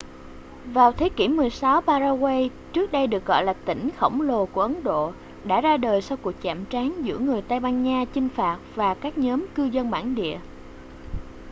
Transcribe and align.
vào 0.65 0.91
thế 0.91 1.09
kỷ 1.09 1.27
16 1.27 1.81
paraguay 1.81 2.49
trước 2.73 2.91
đây 2.91 3.07
được 3.07 3.25
gọi 3.25 3.43
là 3.43 3.53
tỉnh 3.53 3.89
khổng 3.97 4.21
lồ 4.21 4.45
của 4.45 4.61
ấn 4.61 4.83
độ 4.83 5.11
đã 5.43 5.61
ra 5.61 5.77
đời 5.77 6.01
sau 6.01 6.17
cuộc 6.21 6.33
chạm 6.41 6.65
trán 6.69 6.95
giữa 7.05 7.17
người 7.17 7.41
tây 7.41 7.59
ban 7.59 7.83
nha 7.83 8.05
chinh 8.13 8.29
phạt 8.29 8.57
và 8.75 8.93
các 8.93 9.17
nhóm 9.17 9.45
cư 9.55 9.63
dân 9.63 9.91
bản 9.91 10.15
địa 10.15 10.39